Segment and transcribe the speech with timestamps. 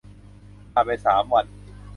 [0.73, 1.45] ผ่านไปสามวัน